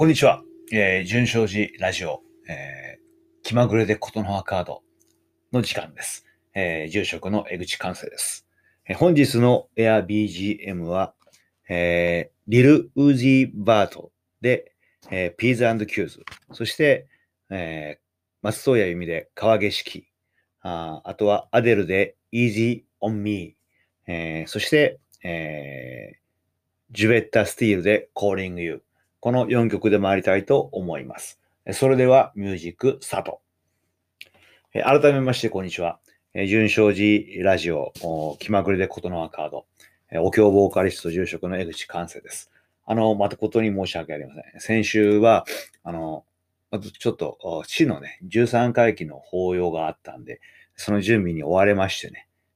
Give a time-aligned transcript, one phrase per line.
[0.00, 0.44] こんにちは。
[0.70, 4.84] えー、順正寺ラジオ、えー、気まぐれでことの葉カード
[5.52, 6.24] の時間です。
[6.54, 8.46] えー、住職の江口寛生です。
[8.86, 11.14] えー、本日の Air BGM は、
[11.68, 14.72] えー、リル・ウージー・ヴァートで、
[15.10, 16.22] えー、ピーズキューズ。
[16.52, 17.08] そして、
[17.50, 18.00] えー、
[18.40, 20.06] 松任谷由実で川景色。
[20.60, 23.56] ああとはアデルで Easy on Me。
[24.06, 28.84] えー、そして、えー、ジュベッタ・スティールで Calling You。
[29.20, 31.40] この4曲で参りたいと思います。
[31.72, 33.40] それではミュージックスタート。
[34.72, 35.98] 改めまして、こんにちは。
[36.46, 37.92] 純正寺ラジオ、
[38.38, 39.66] 気まぐれでことの葉カード、
[40.22, 42.52] お経ボーカリスト住職の江口寛生です。
[42.86, 44.60] あの、またことに申し訳ありません。
[44.60, 45.44] 先週は、
[45.82, 46.24] あの、
[47.00, 50.40] ちょっと、市のね、13回忌の法要があったんで、
[50.76, 52.10] その準備に追われまして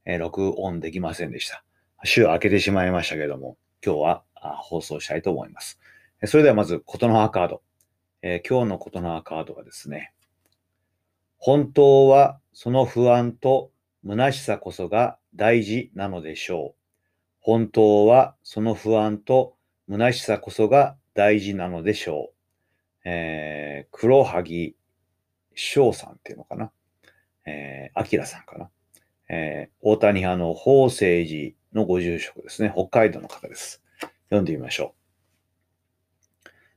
[0.07, 1.65] ね、録音できませんでした。
[2.05, 5.81] 週明けてしまいましたけども、今日は放送したいと思います。
[6.25, 7.63] それではまず、ことの葉カード。
[8.23, 10.13] えー、今日のことの葉カードはですね、
[11.39, 13.73] 本当はその不安と
[14.07, 16.83] 虚しさこそが大事なのでしょう。
[17.41, 19.57] 本当はその不安と
[19.91, 23.09] 虚しさこそが大事なのでしょう。
[23.09, 24.77] えー、黒萩
[25.57, 26.71] 翔さんっていうのかな。
[27.45, 28.71] えー、明さんかな。
[29.29, 32.73] えー、大谷派の法政寺のご住職ですね。
[32.73, 33.83] 北海道の方です。
[34.27, 35.02] 読んでみましょう。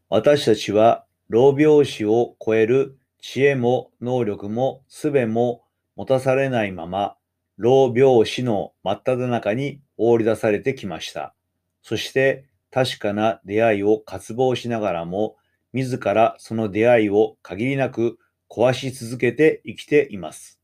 [0.09, 5.63] 私たちは老病死を超える知恵も能力も術も
[5.95, 7.15] 持たされないまま、
[7.57, 11.33] 老病死の真っ只中に放り出されてきました。
[11.81, 15.37] そして確かな出会いを渇望しながらも、
[15.73, 20.59] 自らその出会いを限りなく壊し続けて生きています。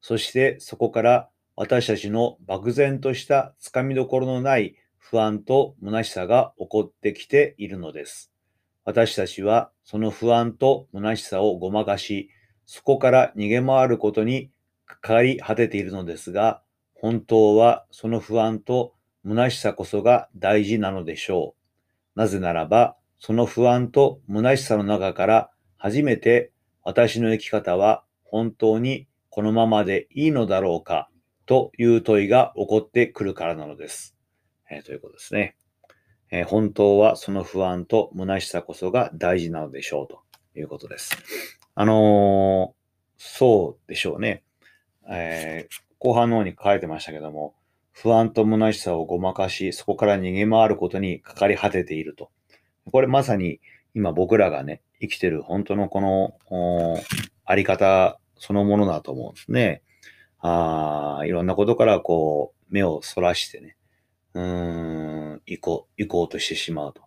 [0.00, 8.32] そしてそこから私たちの漠然としたつかみどころのない不安と虚しさが起こってきているのです。
[8.86, 12.30] 私たちはその不安と虚しさをごまかし、
[12.66, 14.50] そこから逃げ回ることに
[14.86, 16.62] かかり果てているのですが、
[16.94, 18.94] 本当はその不安と
[19.26, 21.56] 虚しさこそが大事なのでしょ
[22.14, 22.18] う。
[22.18, 26.52] なぜならば、その不安と虚しさの中から初めて
[26.84, 31.10] 私の生き方は本当にこのままでいいのだろうか
[31.44, 34.16] という問いが起こってくるからなのです。
[34.70, 35.56] えー、ということですね。
[36.30, 40.20] え、本当はその不安と虚しさこそが大事なのでしょうと
[40.58, 41.16] いうことです。
[41.74, 44.42] あのー、そうでしょうね。
[45.08, 47.54] えー、後半の方に書かれてましたけども、
[47.92, 52.30] 不安と虚しさをごまかし、そこから逃げ回ることにかかり果てていると。
[52.90, 53.60] これまさに
[53.94, 56.98] 今僕らがね、生きてる本当のこの
[57.44, 59.82] あり方そのものだと思うんですね。
[60.40, 63.75] あいろんなことからこう目をそらしてね、
[64.36, 64.42] うー
[65.36, 67.02] ん、行こう、行こうとしてしまうと。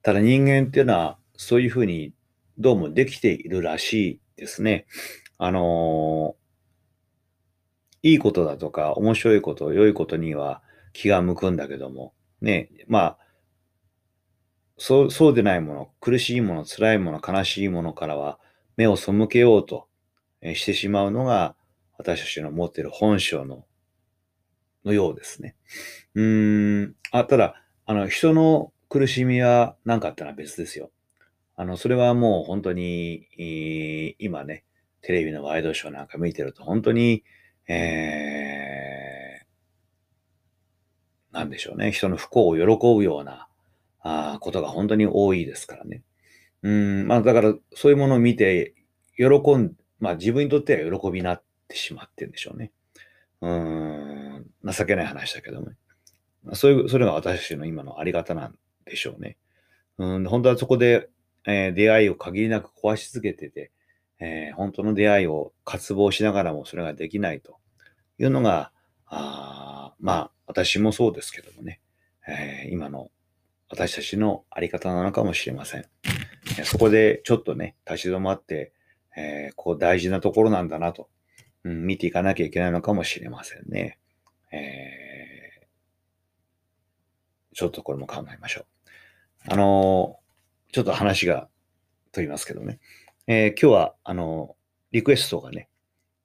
[0.00, 2.14] ただ人間っていうのは、そういうふうに
[2.56, 4.86] どうもできているらしいですね。
[5.36, 10.62] あのー、いいことだとか、面白いこと、良いことには
[10.94, 13.18] 気が向くんだけども、ね、まあ、
[14.78, 18.40] そう、そうでないもの、苦しいもの、辛いもの、悲しいものからは
[18.78, 19.88] 目を背けようと
[20.54, 21.54] してしまうのが、
[21.98, 23.66] 私たちの持っている本性の
[24.84, 25.54] のようですね。
[26.14, 30.90] うーん、あ、ただ、あの、人の苦しみは何かあったら別ですよ。
[31.56, 33.26] あの、それはもう本当に、
[34.18, 34.64] 今ね、
[35.02, 37.24] テレビのワイドショーなんか見てると、本当に、
[37.68, 43.48] えー、なんでしょうね、人の不幸を喜ぶような
[44.00, 46.02] あことが本当に多いですからね。
[46.62, 48.74] うん、まあだからそういうものを見て、
[49.16, 52.72] 喜ん、まあ自分にとっては喜びになってしまってるんでしょうね。
[53.40, 54.11] うん、
[54.64, 55.76] 情けない話だけども、ね、
[56.54, 59.36] そういう、それが私たちの今のあり方なんでしょうね。
[59.98, 61.08] うん、本当はそこで、
[61.46, 63.72] えー、出会いを限りなく壊し続けてて、
[64.20, 67.58] えー、本当の出会いを渇望しながらもそれができないと
[68.18, 68.72] いうのが、
[69.06, 71.80] あまあ、私もそうですけどもね、
[72.28, 73.10] えー、今の
[73.68, 75.84] 私たちのあり方なのかもしれません。
[76.64, 78.72] そこでちょっとね、立ち止まって、
[79.16, 81.08] えー、こう大事なところなんだなと
[81.64, 83.98] うん、見ていかなきゃいけないのかもしれませんね。
[84.52, 88.66] えー、ちょっとこれも考えましょう。
[89.48, 91.48] あのー、ちょっと話が
[92.12, 92.78] 飛びますけどね。
[93.26, 94.56] えー、今日は、あの
[94.92, 95.68] リクエストがね、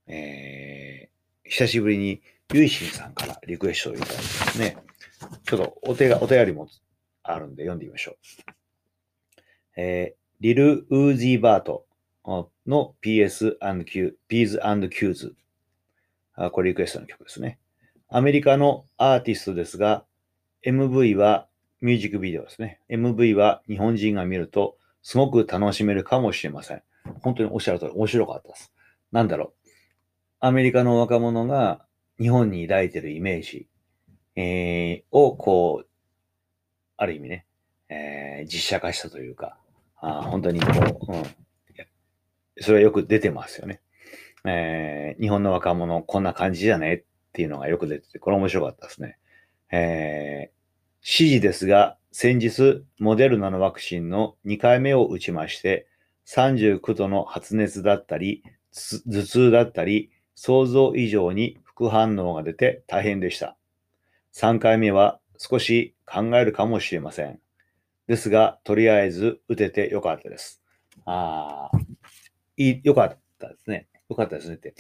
[0.08, 2.22] えー、久しぶりに
[2.54, 4.78] ゆいしんさんからリクエストをいただいてますね。
[5.46, 6.68] ちょっとお手が、お便りも
[7.24, 8.16] あるんで読んでみましょう。
[9.78, 11.86] えー、リル・ウージー・バート
[12.66, 15.34] の PS&Q、P's&Q's。
[16.52, 17.60] これリクエストの曲ですね。
[18.10, 20.06] アメリカのアーティストですが、
[20.66, 21.48] MV は
[21.82, 22.80] ミュージックビデオですね。
[22.90, 26.82] MV は日本人が見るとすごく楽しめるかもしれません。
[27.22, 28.72] 本当におっしゃる通り面白かったです。
[29.12, 29.70] なんだろう。
[30.40, 31.86] アメリカの若者が
[32.18, 33.68] 日本に抱いてるイメージ、
[34.38, 35.88] えー、をこう、
[36.96, 37.46] ある意味ね、
[37.90, 39.58] えー、実写化したというか、
[39.98, 41.24] あ本当にこう、うん、
[42.62, 43.82] それはよく出てますよね。
[44.46, 47.04] えー、日本の若者こんな感じじゃね？
[47.38, 49.20] っていうのがよく出てて、これ面白かったですね。
[49.72, 50.58] えー、
[51.04, 55.86] 指示ですが、先日、モデルナのワクチンの2回目を打ちまして、
[56.26, 58.42] 39度の発熱だったり、
[58.74, 63.56] 頭痛だったり、想像以上に副反応が出て大変でした。
[64.34, 67.40] 3回目は少し考えるかもしれません。
[68.08, 70.64] ですが、とりあえず打ててよかったです。
[71.06, 71.78] ああ、
[72.58, 73.88] よかったですね。
[74.10, 74.74] よかったですねって。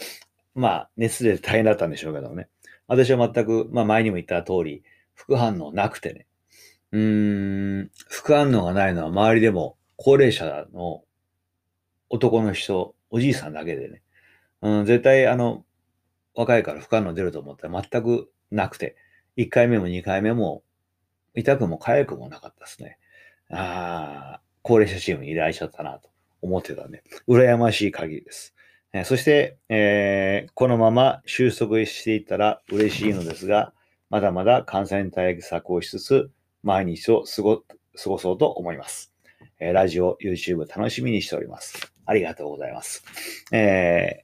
[0.58, 2.50] まあ、熱で大変だったんでしょうけどね。
[2.88, 4.84] 私は全く、まあ前にも言った通り、
[5.14, 6.26] 副反応なくてね。
[6.92, 11.04] うーん、副反応がないのは周りでも高齢者の
[12.10, 14.02] 男の人、おじいさんだけでね。
[14.62, 15.64] うん、絶対あの、
[16.34, 18.96] 若いから副反応出ると思ったら全くなくて、
[19.36, 20.64] 1回目も2回目も
[21.36, 22.98] 痛くも痒くもなかったですね。
[23.52, 26.10] ああ、高齢者チームにいらっしゃったなと
[26.42, 28.56] 思ってたんで、羨ましい限りです。
[29.00, 33.74] えそして、えー、このまま収束していったら嬉しいのですが、
[34.10, 36.32] まだまだ感染対策をしつつ、
[36.64, 37.64] 毎日を過ご
[38.02, 39.12] 過ごそうと思います、
[39.60, 41.94] えー、ラジオ、YouTube 楽しみにしております。
[42.06, 43.04] ありがとうございます。
[43.52, 44.24] え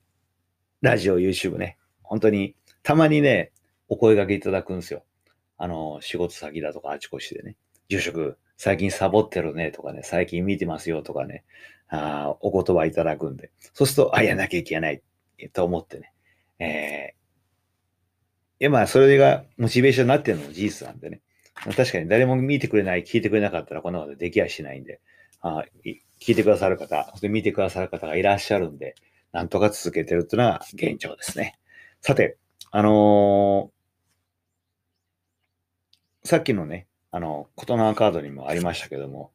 [0.82, 3.52] ー、ラジオ、YouTube ね、本当にたまにね、
[3.90, 5.04] お声掛けいただくんですよ。
[5.58, 7.58] あの、仕事先だとかあちこちでね、
[7.90, 11.44] 住職、最近サボってるねとかね、最近見てますよとかね、
[11.96, 15.02] あお言葉いただくんで、そうすると、あ、やんなきゃいけない。
[15.52, 16.14] と思ってね、
[16.60, 21.22] えー、いやまあ、それがモチベーションになってるのも事実なんでね、
[21.76, 25.02] 確かに誰も見てくれない、聞いてくれなかったらこんなことできやしないんで、
[25.42, 25.66] あ
[26.22, 28.96] 聞いてくださる方、見てくださる方がいらっしゃるんで、
[29.32, 31.60] なんとか続けてるっていうのが現状ですね。
[32.02, 32.38] さて、
[32.72, 39.32] あのー、さっきのね、あの、ことのカードにもありましたけども、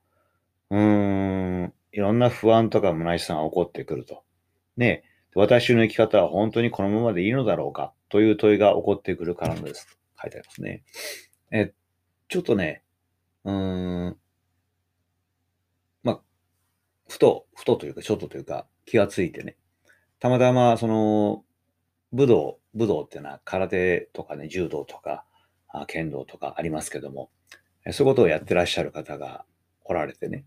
[0.70, 4.22] うーん、いろんな不安とか虚しさが起こってくると。
[4.76, 5.04] ね、
[5.34, 7.92] 私の生き方は本当にこのままでいいのだろうか？
[8.08, 9.98] という問いが起こってくるからです。
[10.20, 10.84] 書いてありますね。
[11.50, 11.72] え、
[12.28, 12.82] ちょっとね、
[13.44, 14.18] うーん、
[16.02, 16.20] まあ、
[17.08, 19.56] ふと、ふとというか、ちょっとというか、気がついてね。
[20.18, 21.44] たまたま、その、
[22.12, 25.24] 武道、武道っていうのは空手とかね、柔道とか、
[25.86, 27.30] 剣道とかありますけども、
[27.92, 29.44] そういうことをやってらっしゃる方が
[29.84, 30.44] おられてね。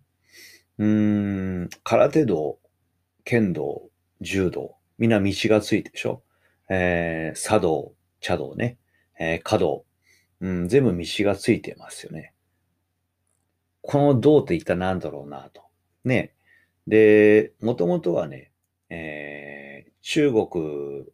[0.77, 2.59] うん、空手道、
[3.23, 3.89] 剣道、
[4.21, 6.23] 柔道、みんな道がついてでしょ？
[6.69, 8.77] えー、茶道、茶道ね、
[9.19, 9.85] えー、華道、
[10.39, 12.33] うん、全部道がついてますよね。
[13.81, 15.63] この道って一体何だろうなと。
[16.03, 16.33] ね。
[16.87, 18.51] で、もともとはね、
[18.89, 21.05] えー、中国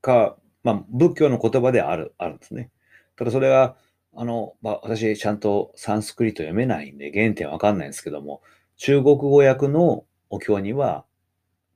[0.00, 2.70] か、まあ、仏教の言葉である、あるんですね。
[3.16, 3.76] ただそれが、
[4.16, 8.42] あの、まあ、私ちゃんとサンスクリット読めないんで原点わかんないんですけども、
[8.76, 11.04] 中国語訳のお経には、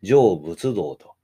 [0.03, 1.15] 上仏道と、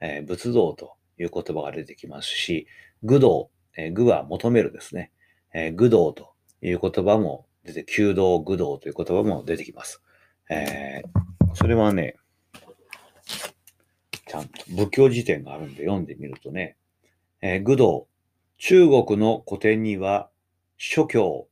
[0.00, 2.66] えー、仏道という言葉が出てきますし、
[3.02, 5.10] 愚道、えー、愚は求めるですね。
[5.54, 10.02] えー、愚道という言葉も出て、弓道、愚道という言葉も出てきます。
[10.50, 12.16] えー、それはね、
[14.26, 16.76] ちゃんと仏教辞典があるんで読んでみるとね、
[17.42, 18.06] えー、愚道、
[18.58, 20.30] 中国の古典には
[20.84, 21.46] 諸教、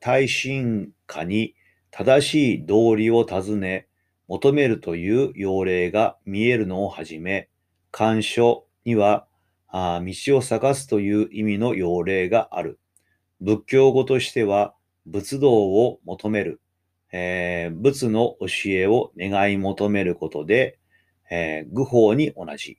[0.00, 1.54] 大臣下に
[1.92, 3.86] 正しい道理を尋ね、
[4.26, 7.48] 求めるという要例が見えるのをはじめ、
[7.92, 9.28] 漢書には
[9.68, 12.80] あ道を探すという意味の要例がある。
[13.40, 14.74] 仏教語としては、
[15.06, 16.60] 仏道を求める、
[17.12, 20.80] えー、仏の教えを願い求めることで、
[21.30, 22.78] えー、愚法に同じ。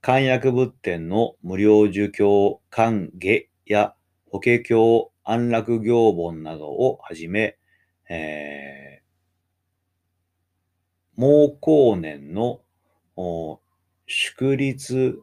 [0.00, 3.94] 漢訳仏典の無料儒教漢下や
[4.32, 7.58] 法華経安楽行本などをはじめ、
[8.08, 12.62] えー、毛光年の
[14.06, 15.20] 祝立、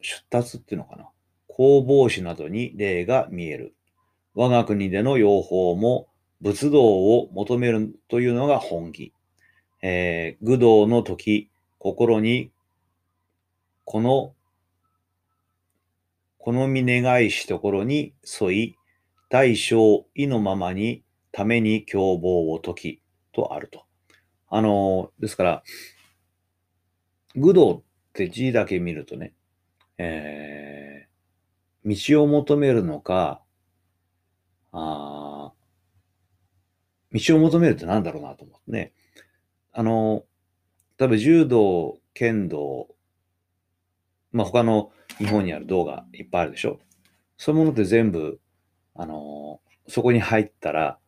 [0.00, 1.08] 出立っていうのかな
[1.48, 3.74] 弘法師などに例が見える。
[4.34, 6.08] 我が国での養蜂も
[6.40, 9.12] 仏道を求めるというのが本義。
[9.82, 11.48] えー、愚道の時、
[11.78, 12.50] 心に
[13.84, 14.34] この
[16.48, 18.76] 好み願いしところに沿い、
[19.28, 23.02] 大小意のままにために凶暴を解き
[23.32, 23.84] とあると。
[24.48, 25.62] あの、ですから、
[27.36, 27.82] 愚道っ
[28.14, 29.34] て字だけ見るとね、
[29.98, 33.42] えー、道を求めるのか、
[34.72, 35.52] あ
[37.12, 38.94] 道を求めるって何だろうなと思ってね。
[39.72, 40.24] あの、
[40.96, 42.88] 例えば柔道、剣道、
[44.32, 46.78] まあ他の日本にある道がいっぱいあるでしょ。
[47.36, 48.40] そういうものって全部、
[48.94, 50.98] あの、そこに入ったら、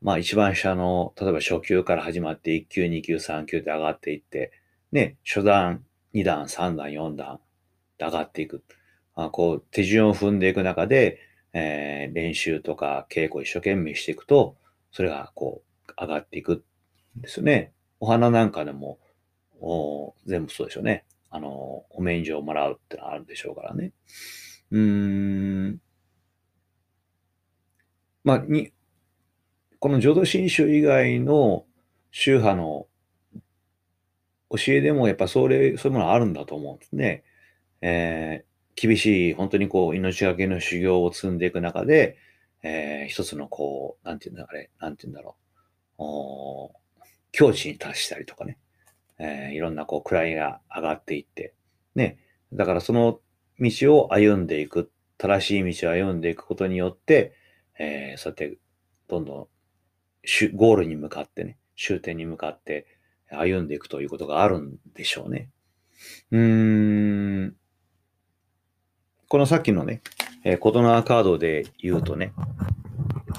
[0.00, 4.52] まあ一番下の、例えば初級から始まって1級、2級、3級って上がっていって、
[4.92, 7.40] ね、初段、2段、3段、4段
[7.98, 8.62] で上がっていく。
[9.14, 11.18] あこう、手順を踏んでいく中で、
[11.52, 14.56] えー、練習とか稽古一生懸命していくと、
[14.92, 16.64] それがこう、上がっていく
[17.18, 17.72] んですよね。
[17.98, 18.98] お花なんかでも、
[19.60, 21.04] お全部そうでしょうね。
[21.30, 23.92] あの、お免状をもらうってのはあるでしょうからね。
[24.70, 25.80] うん。
[28.24, 28.72] まあ、に、
[29.78, 31.64] この浄土真宗以外の
[32.10, 32.88] 宗派の
[34.50, 37.22] 教えでもやっぱそれ、そういうものあるんだと思うんですね。
[37.80, 42.16] えー、厳しい、本当にこう、命がけの修行を積んでいく中で、
[42.62, 45.36] えー、一つのこう、なんていうんだ、あれ、なんていうんだろ
[45.98, 46.72] う、お
[47.30, 48.58] 境地に達したりとかね、
[49.18, 51.54] えー、いろんなこう、位が上がっていって、
[51.94, 52.18] ね、
[52.52, 53.20] だからその
[53.60, 57.34] 道を歩んでいく、正しい道を歩んでいくことによって、
[57.78, 58.58] えー、そうやって、
[59.08, 59.48] どんどん、
[60.54, 62.86] ゴールに向かってね、終点に向かって
[63.30, 65.50] 歩んでいくということがあるんでしょうね。
[66.30, 67.56] うーん。
[69.28, 70.02] このさっきのね、
[70.44, 72.32] えー、コトナーカードで言うとね、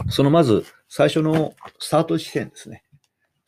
[0.10, 2.84] そのまず最初のスタート地点ですね。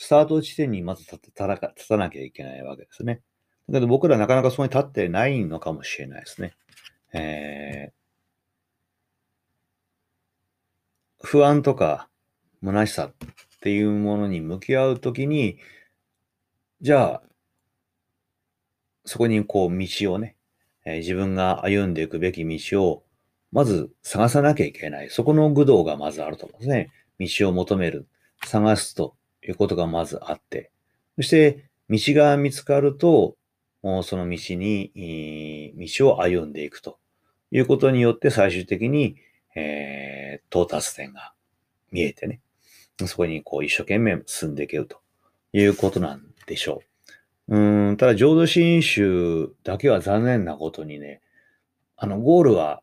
[0.02, 3.22] スタート地点にまず立た立たなきゃいけないわけですね。
[3.70, 6.54] だけど僕らなかなかそこに立ってないのかもしれないですね。
[7.14, 12.10] えー、不安とか
[12.64, 13.14] 虚しさっ
[13.62, 15.60] ていうものに向き合うときに、
[16.82, 17.24] じゃあ、
[19.06, 20.36] そこにこう道をね、
[20.84, 23.04] えー、自分が歩んでいくべき道を
[23.52, 25.12] まず探さなきゃいけない。
[25.12, 26.90] そこの愚道がまずあると思うんですね。
[27.20, 28.08] 道を求める。
[28.44, 30.72] 探すということがまずあって。
[31.18, 33.36] そして、道が見つかると、
[33.82, 37.00] その道に、道を歩んでいくと
[37.52, 39.18] いうことによって最終的に、
[39.56, 41.34] えー、到達点が
[41.92, 42.42] 見えてね。
[43.08, 45.00] そこにこう一生懸命進んでいけると
[45.54, 46.84] いうことなんでしょ
[47.48, 47.58] う。
[47.58, 51.22] うん、ただ浄土真宗だけは残念なことにね、
[51.98, 52.82] あの、ゴールは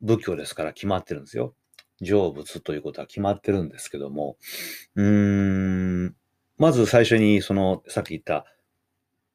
[0.00, 1.54] 仏教ですから決まってるんですよ。
[2.00, 4.36] 成仏ということは決まってるんですけども、
[4.94, 6.16] うーん、
[6.58, 8.46] まず最初にその、さっき言った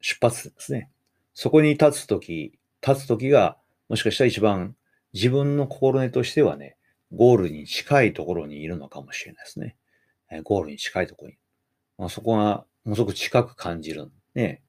[0.01, 0.89] 出発ですね。
[1.34, 3.57] そこに立つとき、立つときが、
[3.89, 4.75] もしかしたら一番
[5.13, 6.77] 自分の心根としてはね、
[7.13, 9.75] ゴールに近いところにいるのかもしれないですね。
[10.43, 11.38] ゴールに近いところに。
[11.98, 14.12] まあ、そこがものすごく近く感じる。
[14.34, 14.62] ね。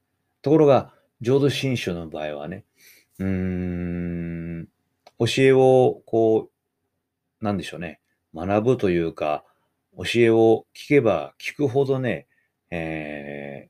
[0.42, 2.64] ところが、浄土真宗の場合はね、
[3.18, 4.68] うーん、
[5.18, 6.55] 教えを、こう、
[7.46, 8.00] なんでしょうね、
[8.34, 9.44] 学ぶというか、
[9.96, 12.26] 教えを聞けば聞くほどね、
[12.70, 13.68] え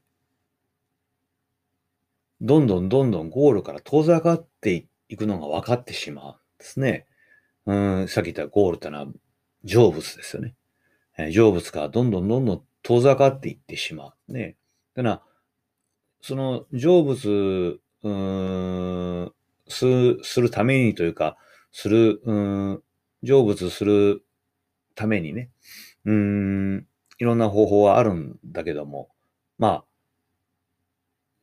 [2.43, 7.07] ー、どんどんどんどんゴールから遠ざかっていくのが分かってしまうんですね。
[7.67, 9.07] うん、さっき言ったゴールってのは
[9.65, 10.55] 成仏ですよね。
[11.19, 14.33] えー、成仏からどんどんどんどん遠ざかっていってしまう。
[14.33, 14.57] ね。
[14.95, 15.23] だから、
[16.23, 19.33] その成仏、うん、
[19.69, 21.37] すするためにというか、
[21.73, 22.83] する、うん、
[23.27, 24.25] 成仏する
[24.95, 25.51] ためにね、
[26.05, 26.87] うーん、
[27.19, 29.11] いろんな方法はあるんだけども、
[29.59, 29.85] まあ、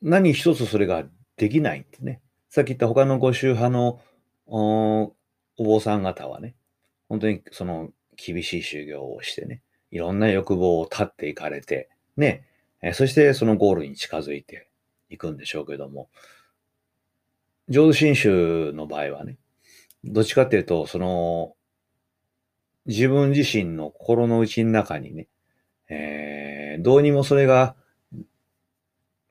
[0.02, 1.06] 何一つそれが
[1.38, 2.22] できないんでね。
[2.50, 4.00] さっき言った他のご宗派の
[4.46, 5.14] お
[5.58, 6.56] 坊さん方はね、
[7.10, 9.62] 本当にその厳しい修行をしてね、
[9.92, 12.46] いろんな欲望を断っていかれて、ね、
[12.82, 14.68] えそしてそのゴールに近づいて
[15.10, 16.10] いくんでしょうけども、
[17.70, 19.38] 浄土真宗の場合はね、
[20.04, 21.56] どっちかっていうと、その、
[22.86, 25.28] 自分自身の心の内の中にね、
[25.90, 27.76] えー、どうにもそれが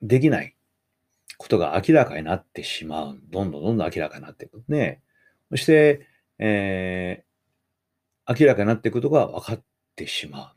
[0.01, 0.55] できない
[1.37, 3.19] ことが明らかになってしまう。
[3.29, 4.63] どんどんどんどん明らかになっていく。
[4.67, 5.01] ね。
[5.51, 6.07] そして、
[6.39, 9.63] えー、明らかになっていくことが分かっ
[9.95, 10.53] てしま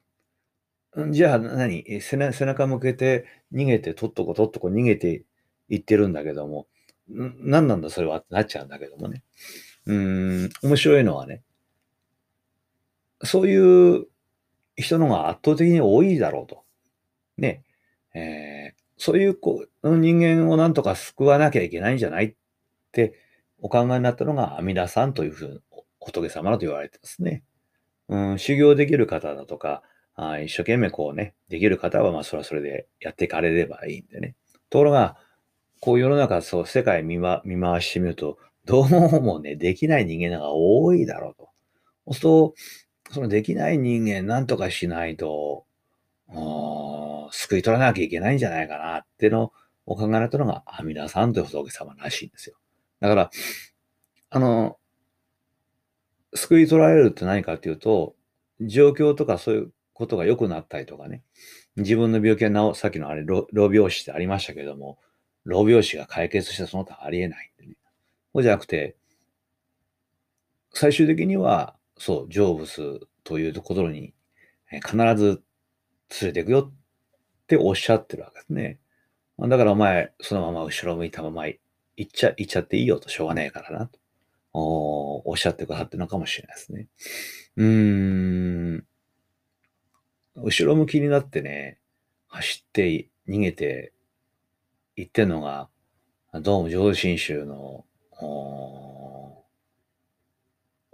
[0.94, 1.12] う。
[1.12, 1.84] じゃあ何？
[2.00, 5.24] 背中向けて逃げて、とっとこ、とっとこ逃げて
[5.68, 6.66] いってるんだけども、
[7.08, 9.22] 何なんだそれはってなっちゃうんだけどもね。
[9.84, 11.42] うん、面白いのはね、
[13.22, 14.06] そういう
[14.76, 16.64] 人の方が圧倒的に多いだろうと。
[17.38, 17.62] ね。
[18.14, 22.34] えー、そういうこう人間をなんとか救わなきゃいけないんじゃないっ
[22.92, 23.14] て
[23.60, 25.60] お考えになったのが阿弥陀さんというふうに
[26.00, 27.42] 仏様だと言われてますね。
[28.08, 29.82] うん、修行できる方だとか、
[30.14, 34.34] あ一生懸命こうね、できる方はまあそれはそれでやっていかれればいいんでね。
[34.70, 35.16] ところが、
[35.80, 41.48] こう世の中、そう、世界見,、ま、見回してみると、どうもね、できない人間が多いだろうと。
[42.06, 42.54] そうすると、
[43.10, 45.64] そのできない人間なんとかしないと、
[47.30, 49.52] 救い取らなきゃいけないんじゃないかなっての
[49.86, 52.56] を考えられたのが阿弥陀さんという仏様らしいんですよ。
[53.00, 53.30] だから、
[54.30, 54.78] あの、
[56.34, 58.14] 救い取られるって何かっていうと、
[58.60, 61.22] 状況とかそういうことが良くなったりとかね、
[61.76, 64.98] 自分の病気が治、さっきのあれ、老病死ってありましたけども、
[65.44, 67.76] 老病死が解決してその他ありえないんでね。
[68.32, 68.96] そうじゃなくて、
[70.72, 74.14] 最終的には、そう、成仏というところに
[74.70, 75.42] 必ず
[76.20, 78.78] 連れていくよっておっしゃってるわけですね。
[79.38, 81.58] だからお前、そのまま後ろ向いたまま行
[82.02, 83.98] っちゃ、行っちゃっていいよとしょうがねえからなと。
[84.52, 86.88] おっしゃってくださってるのかもしれないですね。
[87.56, 88.86] うーん。
[90.36, 91.78] 後ろ向きになってね、
[92.28, 93.92] 走って逃げて
[94.96, 95.68] 行ってんのが、
[96.32, 97.84] どうも浄土真宗の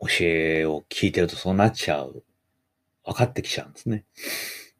[0.03, 2.25] 教えを聞いてるとそうなっちゃう。
[3.05, 4.05] 分かってきちゃうんですね。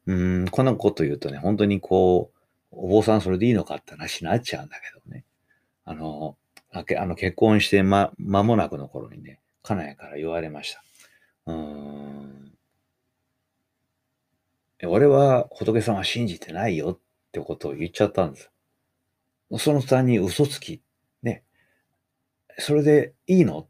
[0.05, 2.37] うん、こんなこと言うとね、本当にこう、
[2.71, 5.25] お坊さんそれでいいのかって話になっちゃうんだけどね。
[5.85, 6.37] あの、
[6.71, 10.83] ああの結婚してま、間もなくの頃にね、家内から言われました。
[11.45, 12.53] うん。
[14.85, 16.99] 俺は仏様信じてないよっ
[17.31, 18.51] てことを言っちゃったんです。
[19.57, 20.81] その途端に嘘つき。
[21.21, 21.43] ね。
[22.57, 23.67] それでいいの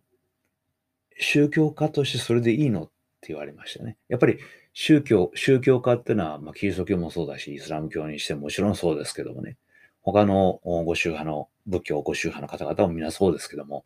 [1.19, 2.83] 宗教家としてそれでいいの？
[2.83, 2.85] っ
[3.21, 3.97] て言われましたね。
[4.09, 4.37] やっぱり
[4.73, 9.57] 宗教、宗教家ってのは、まあ、キリスト教もそうだし、イスラム教にしてももちろんそうですけどもね、
[10.01, 13.85] 他のご宗派の、仏教ご宗派の方々も皆そうですけども、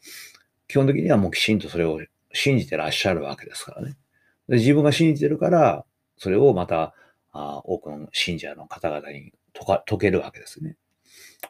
[0.67, 2.01] 基本的にはもうきちんとそれを
[2.33, 3.95] 信じてらっしゃるわけですからね。
[4.47, 5.85] で自分が信じてるから、
[6.17, 6.95] それをまた、
[7.33, 10.75] あ多くの信者の方々に解か解けるわけですね。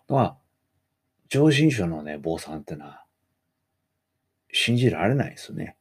[0.10, 0.38] まあ、
[1.30, 3.06] 上信宗のね、坊さんってのは、
[4.58, 5.76] 信じられないですね。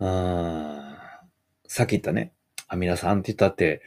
[0.00, 0.96] うん。
[1.68, 2.32] さっき言ったね、
[2.66, 3.80] 阿弥陀さんって言ったって、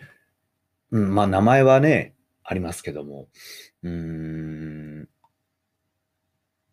[0.92, 3.28] うん、まあ名前はね、ありますけども、
[3.84, 5.10] うーん、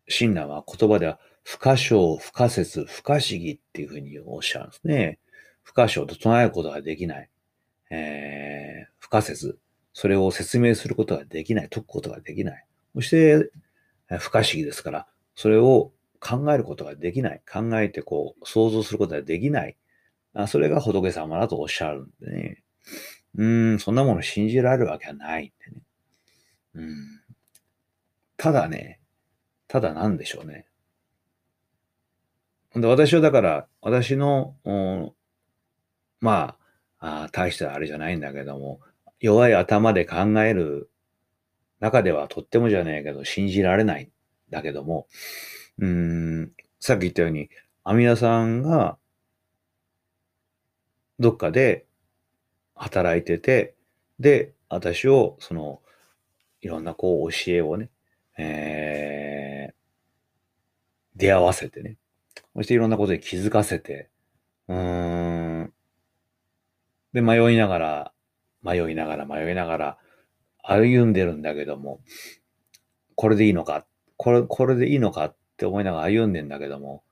[0.07, 5.19] 親鸞は言葉では、不可証、不可説、不可思議っていうふうにおっしゃるんですね。
[5.63, 7.29] 不可証と唱えることができない。
[7.89, 9.59] えー、不可説。
[9.91, 11.69] それを説明することができない。
[11.69, 12.65] 解くことができない。
[12.95, 13.51] そして、
[14.19, 17.41] 不可思議ですから、それを考えることができない。
[17.51, 19.77] 考えてこう、想像することができない。
[20.33, 22.63] あそれが仏様だとおっしゃるんでね。
[23.35, 25.81] うん、そんなもの信じられるわけはないんでね。
[26.75, 27.21] うん。
[28.37, 28.99] ただね、
[29.67, 30.65] ただなんでしょうね。
[32.75, 34.55] で私はだから、私の、
[36.19, 36.57] ま
[36.99, 38.79] ああ、大したあれじゃないんだけども、
[39.19, 40.89] 弱い頭で考える
[41.79, 44.09] 中ではとってもじゃねえけど、信じられないん
[44.49, 45.07] だけども、
[45.79, 47.49] うん、さっき言ったように、
[47.83, 48.97] 阿弥陀さんが、
[51.19, 51.85] どっかで
[52.75, 53.75] 働いてて、
[54.19, 55.81] で、私を、その、
[56.61, 57.89] いろんなこう教えをね、
[58.37, 59.73] えー、
[61.15, 61.97] 出会わせてね、
[62.55, 64.09] そしていろんなことに気づかせて、
[64.67, 65.73] うーん、
[67.13, 68.11] で、迷いながら、
[68.63, 69.97] 迷いながら、迷いながら、
[70.63, 72.01] 歩んでるんだけども、
[73.15, 73.85] これでいいのか、
[74.17, 77.03] これ、これでいいのかっって思いながら歩んでんだけども、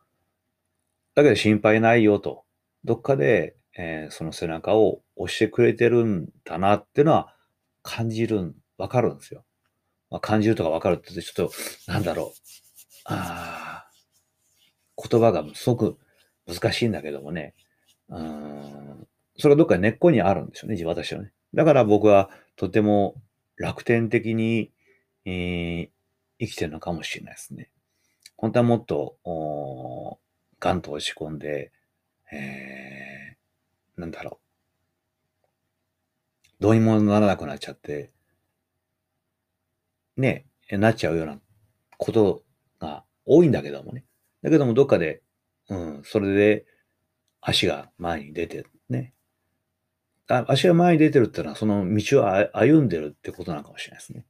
[1.16, 2.44] だけど心配ないよと、
[2.84, 7.36] どっかで、えー、その背中を押してくれてるんだなっていうのは
[7.82, 9.44] 感じるん、わかるんですよ。
[10.12, 11.52] まあ、感じるとかわかるってちょっと、
[11.92, 12.40] なんだろう。
[13.06, 13.92] ああ
[15.10, 15.98] 言葉がすごく
[16.48, 17.56] 難しいんだけどもね。
[18.10, 19.08] うん。
[19.38, 21.32] それはどっか根っこにあるんですよね、私はね。
[21.56, 23.16] だから僕はとても
[23.58, 24.72] 楽天的に、
[25.26, 25.90] えー、
[26.40, 27.70] 生きてるのかもしれないですね。
[28.46, 30.20] 本当はもっと、お
[30.60, 31.72] ガンと落ち込んで、
[32.32, 34.40] えー、なんだろ
[36.40, 36.50] う。
[36.60, 38.12] どうにもならなくなっちゃって、
[40.16, 41.40] ね、なっちゃうような
[41.98, 42.44] こと
[42.80, 44.06] が多いんだけどもね。
[44.44, 45.24] だけどもどっかで、
[45.70, 46.68] うん、それで
[47.42, 49.16] 足が前に出てね。
[50.28, 54.28] あ足が前に出てるってのは、その道を歩んでるってことなのかもしれないですね。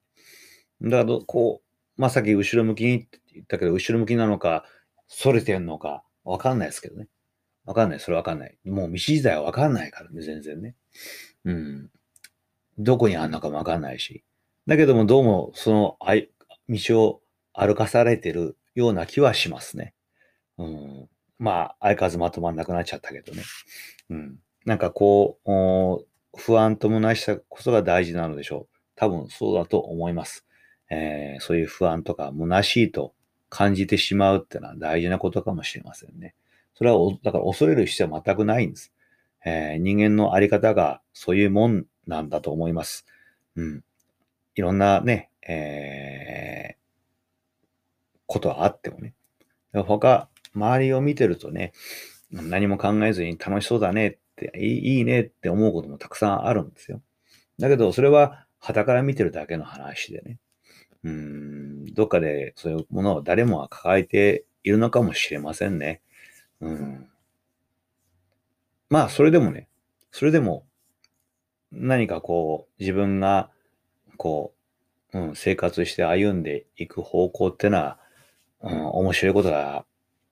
[0.83, 1.64] だから、こう、
[1.97, 4.65] まあ、さっき後ろ向きにって言ったけど、後ろ向きなのか、
[5.23, 7.07] 反れてんのか、わかんないですけどね。
[7.65, 7.99] わかんない。
[7.99, 8.57] それわかんない。
[8.63, 10.75] もう道自体はわかんないからね、全然ね。
[11.45, 11.89] うん。
[12.77, 14.23] どこにあんのかもわかんないし。
[14.67, 16.29] だけども、どうも、その、あい、
[16.69, 17.21] 道を
[17.53, 19.93] 歩かされてるような気はしますね。
[20.57, 21.09] うん。
[21.39, 23.43] まあ、相変わらずまとまんなくなっちゃったけどね。
[24.09, 24.39] うん。
[24.65, 26.05] なんかこう、
[26.37, 28.75] 不安と虚しさこそが大事なのでしょう。
[28.95, 30.44] 多分そうだと思います。
[30.89, 33.13] えー、そういう不安とか虚しいと
[33.49, 36.35] 感じてしまうっていうのは大事なことかもしれませんね。
[36.75, 38.93] それは、だから恐れる必要は全くないんです。
[39.45, 43.05] えー、人間のあり方がそういうもんなんだと思います。
[43.55, 43.83] うん。
[44.55, 49.13] いろんなね、えー、ことはあってもね。
[49.73, 51.73] 他、周りを見てるとね、
[52.31, 57.01] 何も考えずに楽しそうだねって、いいねって思うこともたくさんあるんですよ。
[57.59, 60.39] だけど、それは旗から見てるだけの話でね。
[61.05, 66.01] うん、どっかでそういうものを誰もが抱えているのかもしれませんね。
[66.59, 67.07] うん。
[68.89, 69.67] まあ、それでもね、
[70.11, 70.65] それでも、
[71.71, 73.51] 何かこう、自分が、
[74.17, 74.55] こ
[75.13, 77.99] う、うん、生活して歩んでいく方向ってのは、
[78.61, 79.85] うん、面白いことが、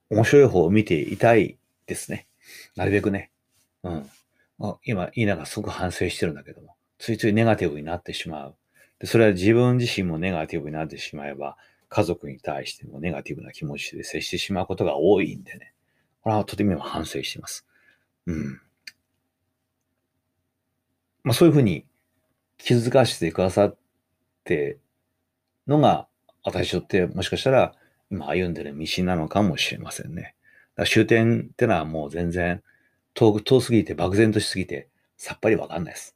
[0.10, 2.28] 面白い方を見ていたいですね。
[2.76, 3.30] なるべくね。
[3.84, 4.10] うん。
[4.86, 8.56] 今、いいながすごく反省してるんだけども、ついついネガティブになってしまう。
[9.04, 11.58] でそれは自分自身もネガティブになってしまえば、
[11.90, 15.74] 家族に対してもネガティブな気持ちで接してしまうことが多いんでね。
[16.22, 17.68] これはとても反省しています。
[18.28, 18.62] うん。
[21.26, 21.86] まあそういうふうに
[22.58, 23.78] 気づかせてくださっ
[24.46, 24.78] て
[25.68, 26.08] のが、
[26.46, 27.76] 私にとってもしかしたら
[28.10, 30.34] 今歩んでる道なのかもしれませんね。
[30.78, 32.64] だ終点ってのはもう全然
[33.16, 34.88] 遠遠すぎて漠然としすぎて
[35.18, 36.16] さっぱりわかんないです。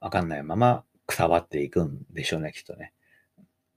[0.00, 2.92] わかんないままくたばっていくんでしょうね、きっとね。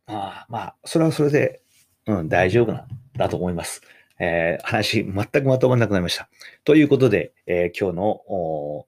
[0.05, 1.61] まあまあ、それはそれで、
[2.05, 2.87] うん、大丈夫なん
[3.17, 3.81] だと思います。
[4.19, 6.29] えー、話、全くまとまらなくなりました。
[6.63, 8.85] ということで、えー、今日の、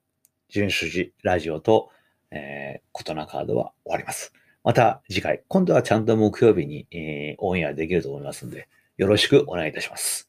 [0.48, 1.90] 純主寺ラジオと、
[2.32, 4.32] えー、コトナカードは終わります。
[4.64, 10.28] また次回、今度はちゃんと木曜日に、えー、オンエアできると思いますので、よろしくお願いいたします。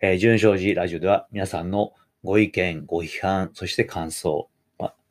[0.00, 4.48] えー、純正寺ラジオでは皆さんのご意見、ご批判、そして感想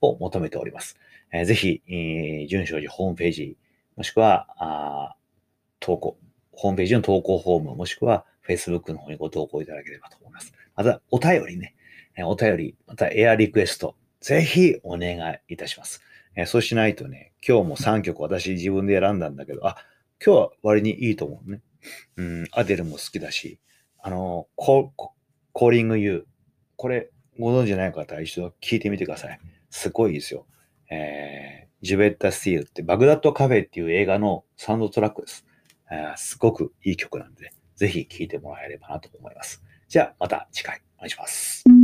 [0.01, 0.97] を求めております。
[1.31, 3.57] えー、ぜひ、えー、純正寺ホームページ、
[3.95, 5.15] もしくは、あ
[5.79, 6.17] 投稿、
[6.51, 10.53] ホームページの投稿フォーム、もしくは Facebook の方にご投稿いただければと思います。
[10.75, 11.75] また、お便りね
[12.15, 16.01] え、お便り、またエアリクエスト、ぜひお願いいたします。
[16.35, 19.77] えそうしないとね、今日も3曲私自分で選んだんだけど、あ、
[20.23, 21.61] 今日は割にいいと思うね。
[22.17, 23.59] うん、アデルも好きだし、
[24.01, 24.91] あの、コ
[25.53, 26.23] コーリングユー、
[26.75, 29.39] これご存知ない方は一度聞いてみてください。
[29.69, 30.45] すごいですよ。
[30.89, 35.45] えー、ジュベッタ・スティールってバグダッド・カフェっていう映画のサウンドトラックです。
[35.91, 39.63] えー、すごくいい曲なんで、ぜひ聴いてもらえればなと思います。
[39.87, 41.78] じゃあまた次回お願いします。